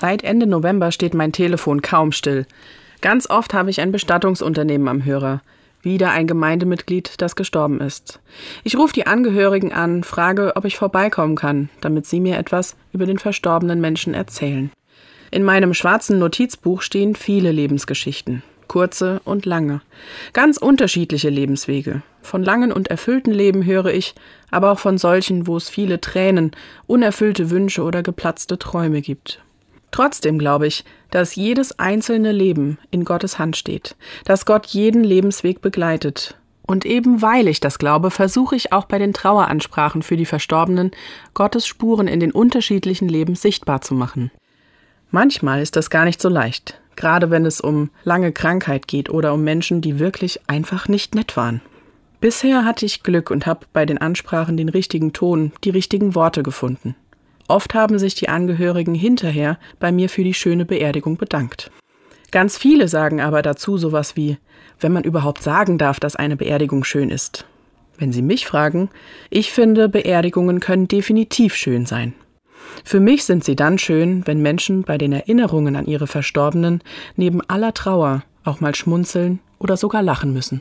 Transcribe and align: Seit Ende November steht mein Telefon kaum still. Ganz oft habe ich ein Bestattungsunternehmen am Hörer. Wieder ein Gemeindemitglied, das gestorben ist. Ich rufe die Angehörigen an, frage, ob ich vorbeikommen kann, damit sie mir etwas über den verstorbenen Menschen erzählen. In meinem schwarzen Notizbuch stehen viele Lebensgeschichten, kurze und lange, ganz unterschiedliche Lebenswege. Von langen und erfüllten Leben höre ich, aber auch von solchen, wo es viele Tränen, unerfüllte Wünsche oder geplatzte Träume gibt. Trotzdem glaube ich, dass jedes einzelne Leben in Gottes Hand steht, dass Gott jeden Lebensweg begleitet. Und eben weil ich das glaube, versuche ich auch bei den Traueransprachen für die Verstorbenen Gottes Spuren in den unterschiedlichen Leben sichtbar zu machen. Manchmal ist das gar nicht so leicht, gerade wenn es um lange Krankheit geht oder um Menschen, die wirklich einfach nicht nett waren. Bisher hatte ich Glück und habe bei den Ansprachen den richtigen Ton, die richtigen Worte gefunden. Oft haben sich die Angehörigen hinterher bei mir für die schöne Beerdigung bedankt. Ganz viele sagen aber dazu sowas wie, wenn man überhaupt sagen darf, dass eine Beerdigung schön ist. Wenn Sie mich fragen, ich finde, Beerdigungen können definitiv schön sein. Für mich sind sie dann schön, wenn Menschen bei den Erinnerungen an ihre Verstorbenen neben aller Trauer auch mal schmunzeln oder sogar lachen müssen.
Seit 0.00 0.22
Ende 0.22 0.46
November 0.46 0.92
steht 0.92 1.12
mein 1.12 1.32
Telefon 1.32 1.82
kaum 1.82 2.12
still. 2.12 2.46
Ganz 3.00 3.28
oft 3.28 3.52
habe 3.52 3.68
ich 3.68 3.80
ein 3.80 3.90
Bestattungsunternehmen 3.90 4.86
am 4.86 5.04
Hörer. 5.04 5.42
Wieder 5.82 6.12
ein 6.12 6.28
Gemeindemitglied, 6.28 7.14
das 7.20 7.34
gestorben 7.34 7.80
ist. 7.80 8.20
Ich 8.62 8.78
rufe 8.78 8.92
die 8.92 9.08
Angehörigen 9.08 9.72
an, 9.72 10.04
frage, 10.04 10.52
ob 10.54 10.66
ich 10.66 10.76
vorbeikommen 10.76 11.34
kann, 11.34 11.68
damit 11.80 12.06
sie 12.06 12.20
mir 12.20 12.38
etwas 12.38 12.76
über 12.92 13.06
den 13.06 13.18
verstorbenen 13.18 13.80
Menschen 13.80 14.14
erzählen. 14.14 14.70
In 15.32 15.42
meinem 15.42 15.74
schwarzen 15.74 16.20
Notizbuch 16.20 16.82
stehen 16.82 17.16
viele 17.16 17.50
Lebensgeschichten, 17.50 18.44
kurze 18.68 19.20
und 19.24 19.46
lange, 19.46 19.80
ganz 20.32 20.58
unterschiedliche 20.58 21.28
Lebenswege. 21.28 22.02
Von 22.22 22.44
langen 22.44 22.70
und 22.70 22.86
erfüllten 22.86 23.32
Leben 23.32 23.64
höre 23.64 23.92
ich, 23.92 24.14
aber 24.52 24.70
auch 24.70 24.78
von 24.78 24.96
solchen, 24.96 25.48
wo 25.48 25.56
es 25.56 25.68
viele 25.68 26.00
Tränen, 26.00 26.52
unerfüllte 26.86 27.50
Wünsche 27.50 27.82
oder 27.82 28.04
geplatzte 28.04 28.60
Träume 28.60 29.00
gibt. 29.00 29.42
Trotzdem 29.90 30.38
glaube 30.38 30.66
ich, 30.66 30.84
dass 31.10 31.34
jedes 31.34 31.78
einzelne 31.78 32.32
Leben 32.32 32.78
in 32.90 33.04
Gottes 33.04 33.38
Hand 33.38 33.56
steht, 33.56 33.96
dass 34.24 34.46
Gott 34.46 34.66
jeden 34.66 35.02
Lebensweg 35.02 35.60
begleitet. 35.60 36.36
Und 36.66 36.84
eben 36.84 37.22
weil 37.22 37.48
ich 37.48 37.60
das 37.60 37.78
glaube, 37.78 38.10
versuche 38.10 38.54
ich 38.54 38.72
auch 38.72 38.84
bei 38.84 38.98
den 38.98 39.14
Traueransprachen 39.14 40.02
für 40.02 40.18
die 40.18 40.26
Verstorbenen 40.26 40.90
Gottes 41.32 41.66
Spuren 41.66 42.06
in 42.06 42.20
den 42.20 42.30
unterschiedlichen 42.30 43.08
Leben 43.08 43.34
sichtbar 43.34 43.80
zu 43.80 43.94
machen. 43.94 44.30
Manchmal 45.10 45.62
ist 45.62 45.76
das 45.76 45.88
gar 45.88 46.04
nicht 46.04 46.20
so 46.20 46.28
leicht, 46.28 46.78
gerade 46.94 47.30
wenn 47.30 47.46
es 47.46 47.62
um 47.62 47.88
lange 48.04 48.32
Krankheit 48.32 48.86
geht 48.86 49.08
oder 49.08 49.32
um 49.32 49.42
Menschen, 49.44 49.80
die 49.80 49.98
wirklich 49.98 50.40
einfach 50.46 50.88
nicht 50.88 51.14
nett 51.14 51.38
waren. 51.38 51.62
Bisher 52.20 52.66
hatte 52.66 52.84
ich 52.84 53.02
Glück 53.02 53.30
und 53.30 53.46
habe 53.46 53.64
bei 53.72 53.86
den 53.86 53.98
Ansprachen 53.98 54.58
den 54.58 54.68
richtigen 54.68 55.14
Ton, 55.14 55.52
die 55.64 55.70
richtigen 55.70 56.14
Worte 56.14 56.42
gefunden. 56.42 56.96
Oft 57.48 57.74
haben 57.74 57.98
sich 57.98 58.14
die 58.14 58.28
Angehörigen 58.28 58.94
hinterher 58.94 59.58
bei 59.80 59.90
mir 59.90 60.08
für 60.10 60.22
die 60.22 60.34
schöne 60.34 60.66
Beerdigung 60.66 61.16
bedankt. 61.16 61.70
Ganz 62.30 62.58
viele 62.58 62.88
sagen 62.88 63.22
aber 63.22 63.40
dazu 63.40 63.78
sowas 63.78 64.14
wie, 64.16 64.36
wenn 64.80 64.92
man 64.92 65.02
überhaupt 65.04 65.42
sagen 65.42 65.78
darf, 65.78 65.98
dass 65.98 66.14
eine 66.14 66.36
Beerdigung 66.36 66.84
schön 66.84 67.08
ist. 67.10 67.46
Wenn 67.96 68.12
Sie 68.12 68.22
mich 68.22 68.46
fragen, 68.46 68.90
ich 69.30 69.50
finde, 69.50 69.88
Beerdigungen 69.88 70.60
können 70.60 70.86
definitiv 70.88 71.54
schön 71.54 71.86
sein. 71.86 72.12
Für 72.84 73.00
mich 73.00 73.24
sind 73.24 73.44
sie 73.44 73.56
dann 73.56 73.78
schön, 73.78 74.26
wenn 74.26 74.42
Menschen 74.42 74.82
bei 74.82 74.98
den 74.98 75.12
Erinnerungen 75.12 75.74
an 75.74 75.86
ihre 75.86 76.06
Verstorbenen 76.06 76.82
neben 77.16 77.40
aller 77.48 77.74
Trauer 77.74 78.24
auch 78.44 78.60
mal 78.60 78.74
schmunzeln 78.74 79.40
oder 79.58 79.76
sogar 79.76 80.02
lachen 80.02 80.32
müssen. 80.32 80.60